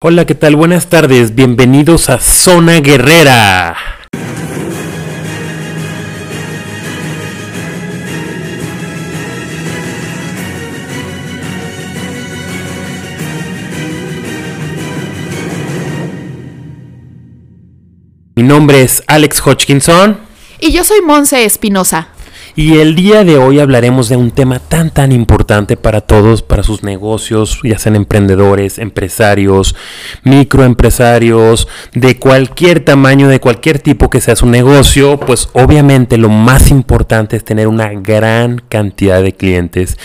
[0.00, 0.54] Hola, ¿qué tal?
[0.54, 3.76] Buenas tardes, bienvenidos a Zona Guerrera.
[18.36, 20.20] Mi nombre es Alex Hodgkinson.
[20.60, 22.06] Y yo soy Monse Espinosa.
[22.58, 26.64] Y el día de hoy hablaremos de un tema tan tan importante para todos, para
[26.64, 29.76] sus negocios, ya sean emprendedores, empresarios,
[30.24, 36.72] microempresarios, de cualquier tamaño, de cualquier tipo que sea su negocio, pues obviamente lo más
[36.72, 39.96] importante es tener una gran cantidad de clientes.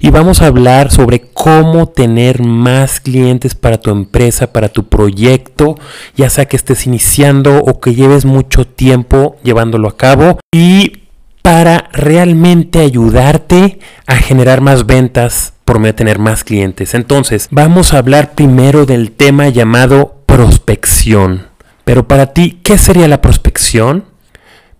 [0.00, 5.74] Y vamos a hablar sobre cómo tener más clientes para tu empresa, para tu proyecto,
[6.16, 10.40] ya sea que estés iniciando o que lleves mucho tiempo llevándolo a cabo.
[10.50, 11.02] Y
[11.48, 16.92] para realmente ayudarte a generar más ventas por medio de tener más clientes.
[16.92, 21.46] Entonces, vamos a hablar primero del tema llamado prospección.
[21.84, 24.04] Pero para ti, ¿qué sería la prospección?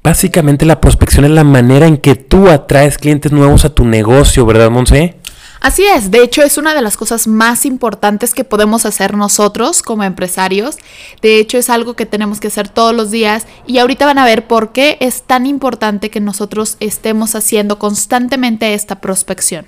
[0.03, 4.45] Básicamente la prospección es la manera en que tú atraes clientes nuevos a tu negocio,
[4.45, 5.17] ¿verdad, Monse?
[5.61, 9.83] Así es, de hecho es una de las cosas más importantes que podemos hacer nosotros
[9.83, 10.77] como empresarios.
[11.21, 14.25] De hecho es algo que tenemos que hacer todos los días y ahorita van a
[14.25, 19.67] ver por qué es tan importante que nosotros estemos haciendo constantemente esta prospección.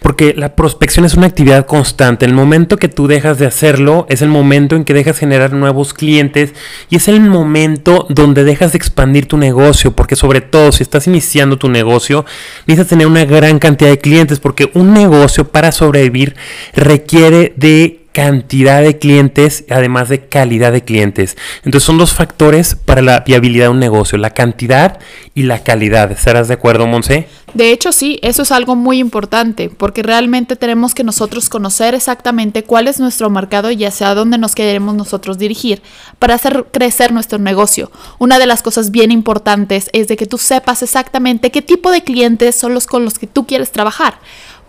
[0.00, 2.24] Porque la prospección es una actividad constante.
[2.24, 5.94] El momento que tú dejas de hacerlo es el momento en que dejas generar nuevos
[5.94, 6.54] clientes
[6.88, 9.92] y es el momento donde dejas de expandir tu negocio.
[9.92, 12.24] Porque sobre todo si estás iniciando tu negocio,
[12.66, 16.34] necesitas tener una gran cantidad de clientes porque un negocio para sobrevivir
[16.74, 21.36] requiere de cantidad de clientes, además de calidad de clientes.
[21.64, 24.98] Entonces son dos factores para la viabilidad de un negocio, la cantidad
[25.34, 26.10] y la calidad.
[26.10, 27.28] ¿Estarás de acuerdo, Monse?
[27.54, 32.62] De hecho, sí, eso es algo muy importante, porque realmente tenemos que nosotros conocer exactamente
[32.62, 35.82] cuál es nuestro mercado y hacia dónde nos queremos nosotros dirigir
[36.18, 37.90] para hacer crecer nuestro negocio.
[38.18, 42.02] Una de las cosas bien importantes es de que tú sepas exactamente qué tipo de
[42.02, 44.18] clientes son los con los que tú quieres trabajar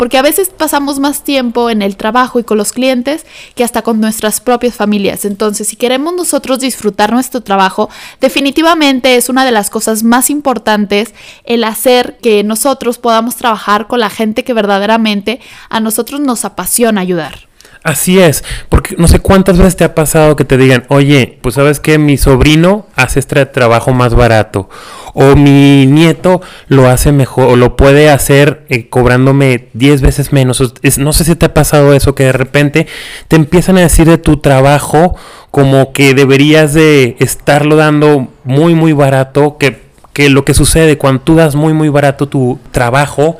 [0.01, 3.23] porque a veces pasamos más tiempo en el trabajo y con los clientes
[3.53, 5.25] que hasta con nuestras propias familias.
[5.25, 7.87] Entonces, si queremos nosotros disfrutar nuestro trabajo,
[8.19, 11.13] definitivamente es una de las cosas más importantes
[11.43, 17.01] el hacer que nosotros podamos trabajar con la gente que verdaderamente a nosotros nos apasiona
[17.01, 17.51] ayudar.
[17.83, 21.55] Así es, porque no sé cuántas veces te ha pasado que te digan, oye, pues
[21.55, 24.67] sabes que mi sobrino hace este trabajo más barato,
[25.13, 30.61] o mi nieto lo hace mejor, o lo puede hacer eh, cobrándome 10 veces menos.
[30.97, 32.87] no sé si te ha pasado eso, que de repente
[33.27, 35.15] te empiezan a decir de tu trabajo
[35.51, 41.21] como que deberías de estarlo dando muy, muy barato, que que lo que sucede cuando
[41.21, 43.37] tú das muy muy barato tu trabajo,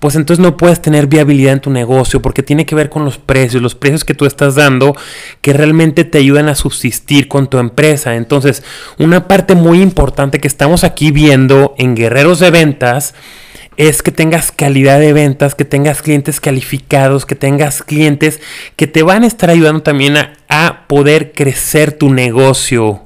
[0.00, 3.18] pues entonces no puedes tener viabilidad en tu negocio porque tiene que ver con los
[3.18, 4.96] precios, los precios que tú estás dando
[5.40, 8.14] que realmente te ayudan a subsistir con tu empresa.
[8.16, 8.62] Entonces,
[8.98, 13.14] una parte muy importante que estamos aquí viendo en Guerreros de Ventas
[13.76, 18.40] es que tengas calidad de ventas, que tengas clientes calificados, que tengas clientes
[18.76, 23.03] que te van a estar ayudando también a, a poder crecer tu negocio.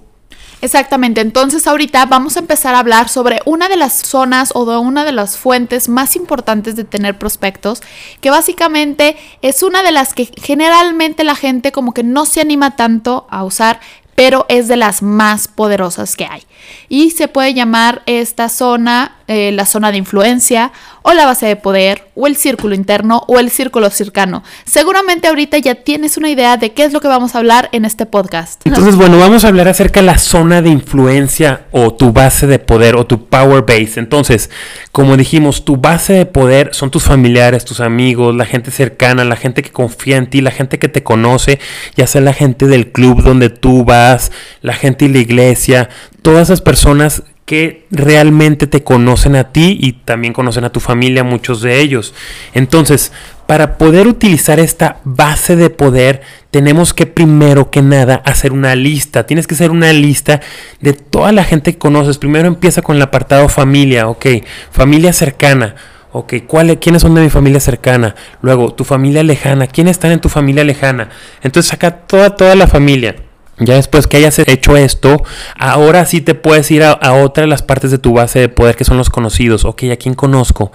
[0.60, 4.76] Exactamente, entonces ahorita vamos a empezar a hablar sobre una de las zonas o de
[4.76, 7.80] una de las fuentes más importantes de tener prospectos,
[8.20, 12.74] que básicamente es una de las que generalmente la gente como que no se anima
[12.74, 13.78] tanto a usar,
[14.16, 16.42] pero es de las más poderosas que hay.
[16.88, 20.72] Y se puede llamar esta zona eh, la zona de influencia
[21.02, 24.42] o la base de poder o el círculo interno o el círculo cercano.
[24.64, 27.84] Seguramente ahorita ya tienes una idea de qué es lo que vamos a hablar en
[27.84, 28.60] este podcast.
[28.64, 32.58] Entonces, bueno, vamos a hablar acerca de la zona de influencia o tu base de
[32.58, 34.00] poder o tu power base.
[34.00, 34.50] Entonces,
[34.92, 39.36] como dijimos, tu base de poder son tus familiares, tus amigos, la gente cercana, la
[39.36, 41.58] gente que confía en ti, la gente que te conoce,
[41.96, 44.32] ya sea la gente del club donde tú vas,
[44.62, 45.88] la gente de la iglesia,
[46.22, 51.24] todas esas personas que realmente te conocen a ti y también conocen a tu familia,
[51.24, 52.12] muchos de ellos.
[52.52, 53.10] Entonces,
[53.46, 56.20] para poder utilizar esta base de poder,
[56.50, 59.24] tenemos que primero que nada hacer una lista.
[59.24, 60.42] Tienes que hacer una lista
[60.82, 62.18] de toda la gente que conoces.
[62.18, 64.26] Primero empieza con el apartado familia, ok,
[64.70, 65.74] familia cercana.
[66.12, 66.34] Ok,
[66.78, 68.14] ¿quiénes son de mi familia cercana?
[68.42, 69.68] Luego, tu familia lejana.
[69.68, 71.08] ¿Quiénes están en tu familia lejana?
[71.42, 73.16] Entonces saca toda, toda la familia.
[73.60, 75.22] Ya después que hayas hecho esto,
[75.58, 78.76] ahora sí te puedes ir a, otra de las partes de tu base de poder
[78.76, 79.64] que son los conocidos.
[79.64, 80.70] Ok, ¿a quién conozco?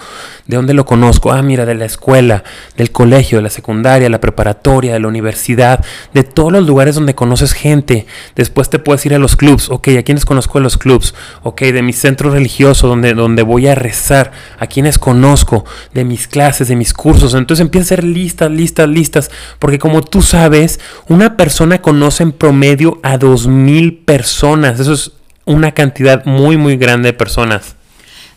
[0.45, 1.31] ¿De dónde lo conozco?
[1.31, 2.43] Ah, mira, de la escuela,
[2.75, 7.15] del colegio, de la secundaria, la preparatoria, de la universidad, de todos los lugares donde
[7.15, 8.07] conoces gente.
[8.35, 9.69] Después te puedes ir a los clubs.
[9.69, 11.15] Ok, ¿a quiénes conozco de los clubs?
[11.43, 14.31] Ok, de mi centro religioso donde, donde voy a rezar.
[14.59, 15.63] ¿A quiénes conozco?
[15.93, 17.33] De mis clases, de mis cursos.
[17.35, 19.31] Entonces empieza a hacer listas, listas, listas.
[19.59, 24.77] Porque como tú sabes, una persona conoce en promedio a dos mil personas.
[24.77, 25.13] Eso es
[25.45, 27.77] una cantidad muy, muy grande de personas.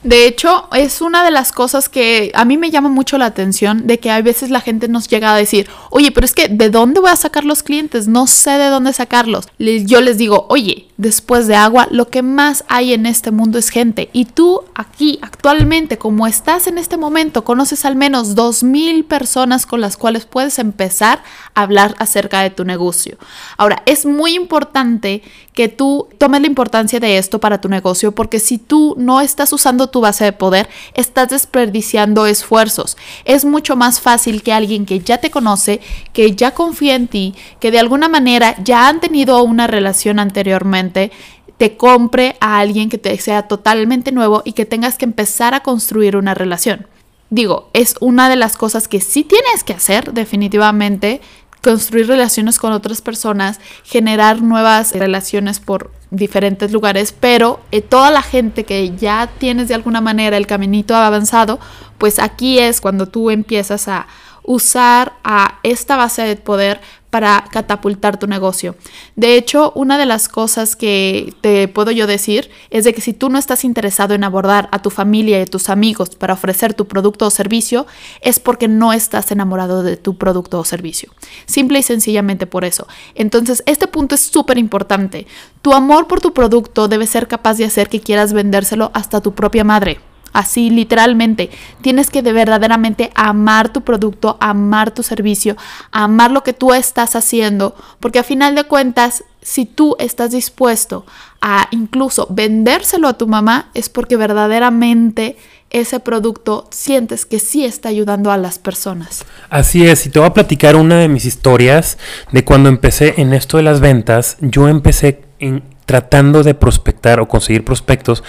[0.06, 3.88] De hecho, es una de las cosas que a mí me llama mucho la atención
[3.88, 6.70] de que a veces la gente nos llega a decir, oye, pero es que ¿de
[6.70, 8.06] dónde voy a sacar los clientes?
[8.06, 9.48] No sé de dónde sacarlos.
[9.58, 13.68] Yo les digo, oye, después de agua, lo que más hay en este mundo es
[13.68, 14.08] gente.
[14.12, 19.80] Y tú aquí, actualmente, como estás en este momento, conoces al menos 2.000 personas con
[19.80, 21.22] las cuales puedes empezar
[21.54, 23.18] a hablar acerca de tu negocio.
[23.56, 25.22] Ahora, es muy importante
[25.56, 29.54] que tú tomes la importancia de esto para tu negocio porque si tú no estás
[29.54, 32.98] usando tu base de poder, estás desperdiciando esfuerzos.
[33.24, 35.80] Es mucho más fácil que alguien que ya te conoce,
[36.12, 40.85] que ya confía en ti, que de alguna manera ya han tenido una relación anteriormente,
[40.92, 45.60] te compre a alguien que te sea totalmente nuevo y que tengas que empezar a
[45.60, 46.86] construir una relación.
[47.30, 51.20] Digo, es una de las cosas que sí tienes que hacer definitivamente
[51.62, 58.22] construir relaciones con otras personas, generar nuevas relaciones por diferentes lugares, pero eh, toda la
[58.22, 61.58] gente que ya tienes de alguna manera el caminito avanzado,
[61.98, 64.06] pues aquí es cuando tú empiezas a
[64.46, 68.76] usar a esta base de poder para catapultar tu negocio.
[69.14, 73.12] De hecho, una de las cosas que te puedo yo decir es de que si
[73.12, 76.74] tú no estás interesado en abordar a tu familia y a tus amigos para ofrecer
[76.74, 77.86] tu producto o servicio,
[78.20, 81.10] es porque no estás enamorado de tu producto o servicio.
[81.46, 82.86] Simple y sencillamente por eso.
[83.14, 85.26] Entonces, este punto es súper importante.
[85.62, 89.32] Tu amor por tu producto debe ser capaz de hacer que quieras vendérselo hasta tu
[89.32, 90.00] propia madre.
[90.36, 91.48] Así literalmente,
[91.80, 95.56] tienes que de verdaderamente amar tu producto, amar tu servicio,
[95.92, 101.06] amar lo que tú estás haciendo, porque a final de cuentas, si tú estás dispuesto
[101.40, 105.38] a incluso vendérselo a tu mamá, es porque verdaderamente
[105.70, 109.24] ese producto sientes que sí está ayudando a las personas.
[109.48, 111.96] Así es, y te voy a platicar una de mis historias
[112.30, 114.36] de cuando empecé en esto de las ventas.
[114.42, 118.22] Yo empecé en tratando de prospectar o conseguir prospectos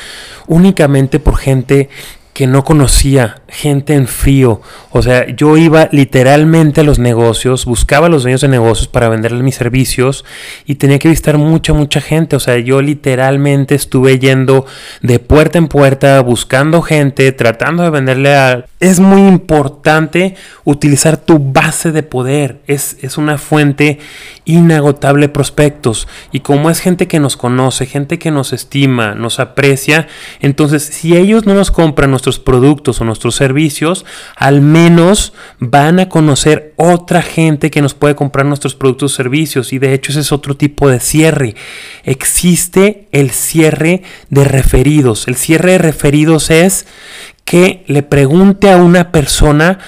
[0.48, 1.90] únicamente por gente
[2.38, 4.62] que no conocía, gente en frío.
[4.92, 9.10] O sea, yo iba literalmente a los negocios, buscaba a los dueños de negocios para
[9.10, 10.24] venderles mis servicios
[10.64, 12.36] y tenía que visitar mucha, mucha gente.
[12.36, 14.68] O sea, yo literalmente estuve yendo
[15.02, 18.66] de puerta en puerta, buscando gente, tratando de venderle a...
[18.80, 22.62] Es muy importante utilizar tu base de poder.
[22.68, 24.00] Es, es una fuente
[24.46, 26.08] inagotable de prospectos.
[26.32, 30.08] Y como es gente que nos conoce, gente que nos estima, nos aprecia,
[30.40, 34.06] entonces si ellos no nos compran nuestros productos o nuestros servicios,
[34.38, 39.74] al menos van a conocer otra gente que nos puede comprar nuestros productos o servicios.
[39.74, 41.56] Y de hecho ese es otro tipo de cierre.
[42.06, 45.28] Existe el cierre de referidos.
[45.28, 46.88] El cierre de referidos es
[47.44, 49.80] que le pregunte a una persona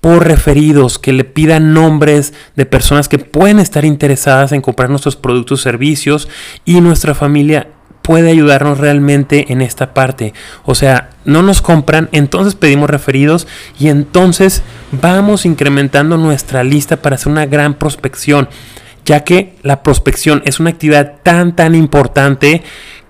[0.00, 5.16] por referidos, que le pidan nombres de personas que pueden estar interesadas en comprar nuestros
[5.16, 6.28] productos servicios
[6.64, 7.68] y nuestra familia
[8.02, 10.32] puede ayudarnos realmente en esta parte.
[10.64, 13.46] O sea, no nos compran, entonces pedimos referidos
[13.78, 18.48] y entonces vamos incrementando nuestra lista para hacer una gran prospección,
[19.04, 22.62] ya que la prospección es una actividad tan, tan importante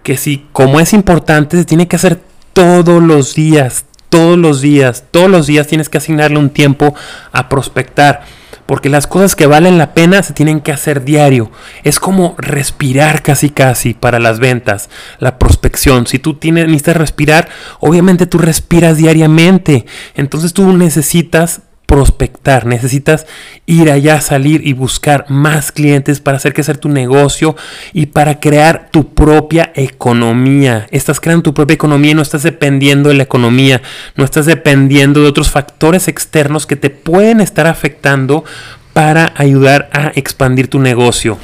[0.03, 2.21] que si como es importante se tiene que hacer
[2.53, 6.95] todos los días, todos los días, todos los días tienes que asignarle un tiempo
[7.33, 8.25] a prospectar
[8.71, 11.51] porque las cosas que valen la pena se tienen que hacer diario.
[11.83, 16.07] Es como respirar casi casi para las ventas, la prospección.
[16.07, 17.49] Si tú tienes, necesitas respirar,
[17.81, 19.87] obviamente tú respiras diariamente.
[20.15, 23.27] Entonces tú necesitas prospectar, necesitas
[23.67, 27.57] ir allá, salir y buscar más clientes para hacer crecer tu negocio
[27.93, 30.87] y para crear tu propia economía.
[30.93, 33.83] Estás creando tu propia economía y no estás dependiendo de la economía,
[34.15, 38.45] no estás dependiendo de otros factores externos que te pueden estar afectando
[38.93, 41.39] para ayudar a expandir tu negocio.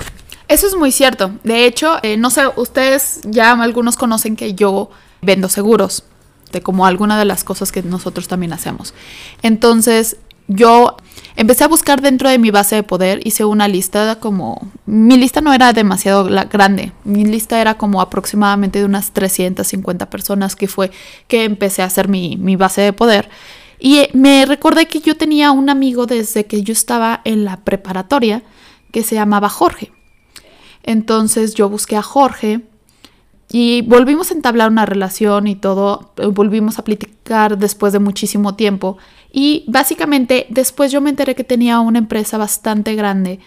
[0.46, 1.32] Eso es muy cierto.
[1.42, 4.90] De hecho, eh, no sé, ustedes ya algunos conocen que yo
[5.22, 6.04] vendo seguros
[6.52, 8.94] de como alguna de las cosas que nosotros también hacemos.
[9.42, 10.96] Entonces, yo
[11.36, 15.40] empecé a buscar dentro de mi base de poder, hice una lista como, mi lista
[15.40, 20.90] no era demasiado grande, mi lista era como aproximadamente de unas 350 personas que fue
[21.28, 23.28] que empecé a hacer mi, mi base de poder.
[23.78, 27.58] Y eh, me recordé que yo tenía un amigo desde que yo estaba en la
[27.58, 28.42] preparatoria
[28.90, 29.92] que se llamaba Jorge.
[30.82, 32.62] Entonces yo busqué a Jorge
[33.58, 38.54] Y volvimos a entablar una relación y todo, eh, volvimos a platicar después de muchísimo
[38.54, 38.98] tiempo.
[39.32, 43.40] Y básicamente después yo me enteré que tenía una empresa bastante grande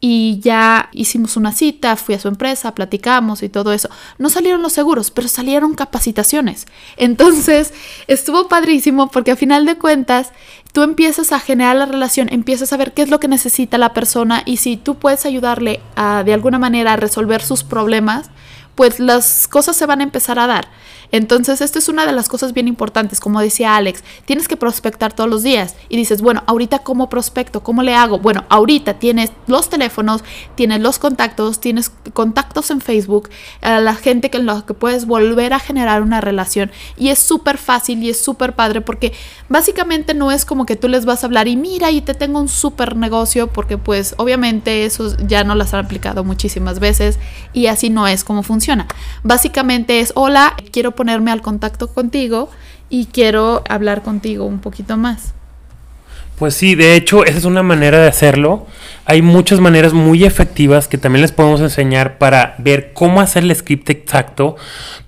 [0.00, 3.88] y ya hicimos una cita, fui a su empresa, platicamos y todo eso.
[4.18, 6.66] No salieron los seguros, pero salieron capacitaciones.
[6.96, 7.72] Entonces,
[8.08, 10.32] estuvo padrísimo porque a final de cuentas,
[10.72, 13.94] tú empiezas a generar la relación, empiezas a ver qué es lo que necesita la
[13.94, 18.28] persona y si tú puedes ayudarle a, de alguna manera a resolver sus problemas,
[18.74, 20.68] pues las cosas se van a empezar a dar.
[21.12, 25.12] Entonces, esto es una de las cosas bien importantes, como decía Alex, tienes que prospectar
[25.12, 28.18] todos los días y dices, bueno, ahorita cómo prospecto, cómo le hago?
[28.18, 33.28] Bueno, ahorita tienes los teléfonos, tienes los contactos, tienes contactos en Facebook,
[33.60, 37.58] a la gente con la que puedes volver a generar una relación y es súper
[37.58, 39.12] fácil y es súper padre porque
[39.48, 42.40] básicamente no es como que tú les vas a hablar y mira y te tengo
[42.40, 47.18] un súper negocio porque pues obviamente eso ya no las han aplicado muchísimas veces
[47.52, 48.86] y así no es como funciona.
[49.22, 52.48] Básicamente es, hola, quiero ponerme al contacto contigo
[52.88, 55.34] y quiero hablar contigo un poquito más.
[56.38, 58.68] Pues sí, de hecho, esa es una manera de hacerlo.
[59.04, 63.56] Hay muchas maneras muy efectivas que también les podemos enseñar para ver cómo hacer el
[63.56, 64.54] script exacto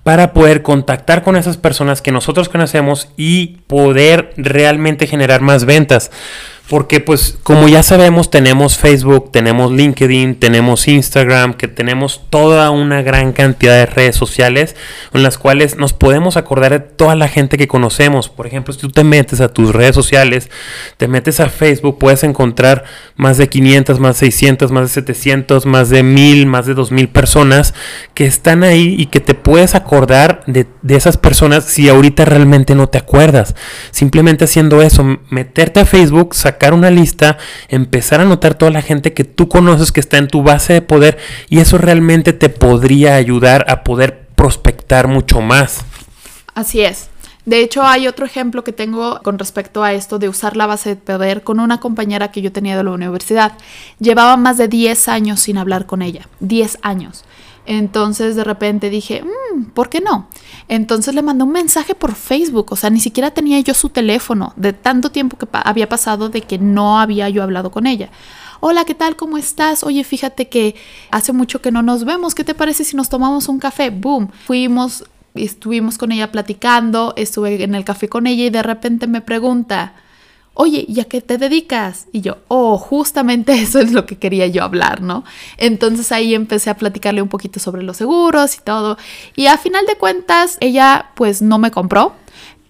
[0.03, 6.11] para poder contactar con esas personas que nosotros conocemos y poder realmente generar más ventas.
[6.67, 13.03] Porque pues como ya sabemos tenemos Facebook, tenemos LinkedIn, tenemos Instagram, que tenemos toda una
[13.03, 14.75] gran cantidad de redes sociales
[15.13, 18.29] en las cuales nos podemos acordar de toda la gente que conocemos.
[18.29, 20.49] Por ejemplo, si tú te metes a tus redes sociales,
[20.97, 22.83] te metes a Facebook, puedes encontrar
[23.15, 27.09] más de 500, más de 600, más de 700, más de 1000, más de 2000
[27.09, 27.75] personas
[28.15, 32.73] que están ahí y que te puedes acordar de, de esas personas si ahorita realmente
[32.73, 33.53] no te acuerdas.
[33.91, 39.13] Simplemente haciendo eso, meterte a Facebook, sacar una lista, empezar a anotar toda la gente
[39.13, 41.17] que tú conoces que está en tu base de poder
[41.49, 45.85] y eso realmente te podría ayudar a poder prospectar mucho más.
[46.53, 47.09] Así es.
[47.45, 50.89] De hecho, hay otro ejemplo que tengo con respecto a esto de usar la base
[50.89, 53.53] de poder con una compañera que yo tenía de la universidad.
[53.99, 56.27] Llevaba más de 10 años sin hablar con ella.
[56.39, 57.23] 10 años.
[57.65, 60.27] Entonces de repente dije, mmm, ¿por qué no?
[60.67, 64.53] Entonces le mandé un mensaje por Facebook, o sea, ni siquiera tenía yo su teléfono,
[64.55, 68.09] de tanto tiempo que había pasado de que no había yo hablado con ella.
[68.59, 69.15] Hola, ¿qué tal?
[69.15, 69.83] ¿Cómo estás?
[69.83, 70.75] Oye, fíjate que
[71.11, 73.89] hace mucho que no nos vemos, ¿qué te parece si nos tomamos un café?
[73.89, 75.03] Boom, fuimos,
[75.33, 79.93] estuvimos con ella platicando, estuve en el café con ella y de repente me pregunta,
[80.55, 82.07] oye, ¿y a qué te dedicas?
[82.11, 85.23] Y yo, oh, justamente eso es lo que quería yo hablar, ¿no?
[85.57, 88.97] Entonces ahí empecé a platicarle un poquito sobre los seguros y todo.
[89.35, 92.13] Y a final de cuentas, ella pues no me compró.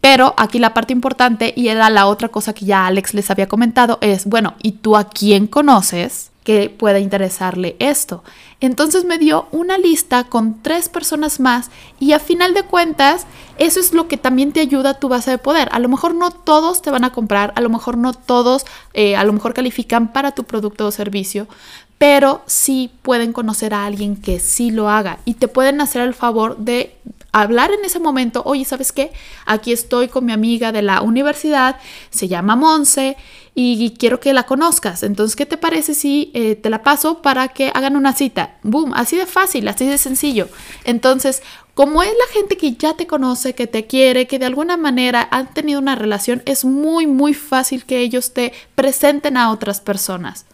[0.02, 3.48] Pero aquí la parte importante, y era la otra cosa que ya Alex les había
[3.48, 8.24] comentado, es, bueno, ¿y tú a quién conoces que pueda interesarle esto?
[8.62, 13.80] Entonces me dio una lista con tres personas más y a final de cuentas eso
[13.80, 15.70] es lo que también te ayuda a tu base de poder.
[15.72, 19.16] A lo mejor no todos te van a comprar, a lo mejor no todos, eh,
[19.16, 21.48] a lo mejor califican para tu producto o servicio,
[21.98, 26.14] pero sí pueden conocer a alguien que sí lo haga y te pueden hacer el
[26.14, 26.98] favor de
[27.32, 29.12] hablar en ese momento, oye, ¿sabes qué?
[29.46, 31.78] Aquí estoy con mi amiga de la universidad,
[32.10, 33.18] se llama Monse
[33.54, 35.04] y quiero que la conozcas.
[35.04, 38.56] Entonces, ¿qué te parece si eh, te la paso para que hagan una cita?
[38.64, 40.48] Boom, así de fácil, así de sencillo.
[40.86, 44.78] Entonces, como es la gente que ya te conoce, que te quiere, que de alguna
[44.78, 49.82] manera han tenido una relación, es muy, muy fácil que ellos te presenten a otras
[49.82, 50.46] personas.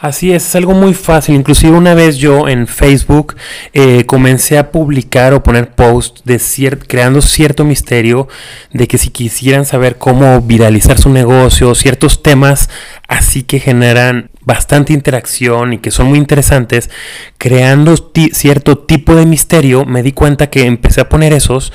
[0.00, 1.34] Así es, es algo muy fácil.
[1.34, 3.34] Inclusive una vez yo en Facebook
[3.72, 6.38] eh, comencé a publicar o poner posts de
[6.86, 8.28] creando cierto misterio
[8.72, 12.70] de que si quisieran saber cómo viralizar su negocio, ciertos temas
[13.08, 16.90] así que generan bastante interacción y que son muy interesantes,
[17.36, 17.94] creando
[18.32, 21.72] cierto tipo de misterio, me di cuenta que empecé a poner esos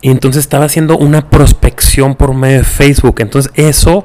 [0.00, 3.16] y entonces estaba haciendo una prospección por medio de Facebook.
[3.18, 4.04] Entonces eso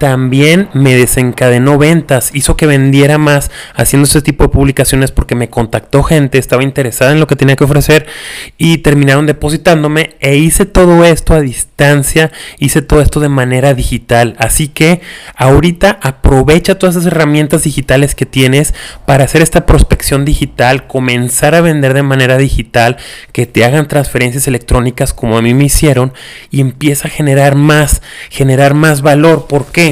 [0.00, 5.50] también me desencadenó ventas, hizo que vendiera más haciendo ese tipo de publicaciones porque me
[5.50, 8.06] contactó gente, estaba interesada en lo que tenía que ofrecer
[8.56, 14.36] y terminaron depositándome e hice todo esto a distancia, hice todo esto de manera digital.
[14.38, 15.02] Así que
[15.36, 18.72] ahorita aprovecha todas esas herramientas digitales que tienes
[19.04, 22.96] para hacer esta prospección digital, comenzar a vender de manera digital,
[23.32, 26.14] que te hagan transferencias electrónicas como a mí me hicieron
[26.50, 29.46] y empieza a generar más, generar más valor.
[29.46, 29.89] ¿Por qué?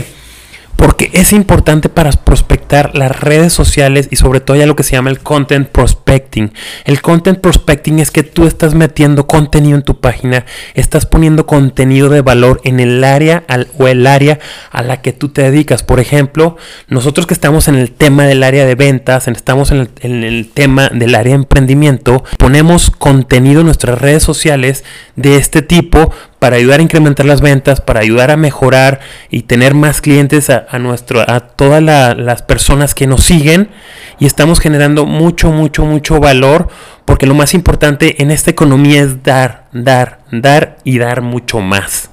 [0.79, 4.93] Porque es importante para prospectar las redes sociales y sobre todo ya lo que se
[4.93, 6.53] llama el content prospecting.
[6.85, 12.09] El content prospecting es que tú estás metiendo contenido en tu página, estás poniendo contenido
[12.11, 13.43] de valor en el área
[13.77, 14.39] o el área
[14.71, 15.83] a la que tú te dedicas.
[15.83, 16.57] Por ejemplo,
[16.87, 20.49] nosotros que estamos en el tema del área de ventas, estamos en el, en el
[20.49, 24.85] tema del área de emprendimiento, ponemos contenido en nuestras redes sociales
[25.17, 29.75] de este tipo para ayudar a incrementar las ventas, para ayudar a mejorar y tener
[29.75, 33.71] más clientes a, nuestro, a todas las personas que nos siguen
[34.19, 36.69] y estamos generando mucho, mucho, mucho valor
[37.05, 42.11] porque lo más importante en esta economía es dar, dar, dar y dar mucho más.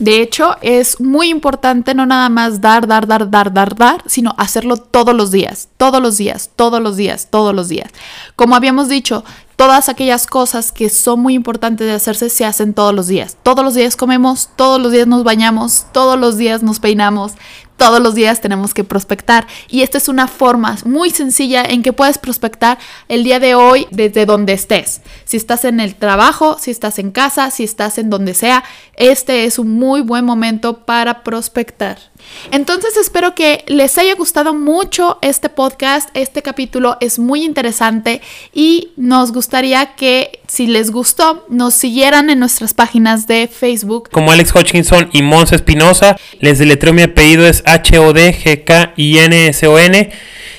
[0.00, 4.34] De hecho, es muy importante no nada más dar, dar, dar, dar, dar, dar, sino
[4.38, 7.90] hacerlo todos los días, todos los días, todos los días, todos los días.
[8.34, 9.24] Como habíamos dicho,
[9.56, 13.36] todas aquellas cosas que son muy importantes de hacerse se hacen todos los días.
[13.42, 17.32] Todos los días comemos, todos los días nos bañamos, todos los días nos peinamos,
[17.80, 19.46] todos los días tenemos que prospectar.
[19.70, 23.88] Y esta es una forma muy sencilla en que puedes prospectar el día de hoy
[23.90, 25.00] desde donde estés.
[25.24, 28.64] Si estás en el trabajo, si estás en casa, si estás en donde sea,
[28.96, 32.09] este es un muy buen momento para prospectar.
[32.50, 38.20] Entonces espero que les haya gustado mucho este podcast, este capítulo es muy interesante
[38.52, 44.10] y nos gustaría que si les gustó nos siguieran en nuestras páginas de Facebook.
[44.10, 50.10] Como Alex Hodgkinson y Mons Espinosa, les deletreo mi apellido es H-O-D-G-K-I-N-S-O-N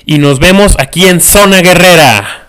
[0.06, 2.48] y nos vemos aquí en Zona Guerrera.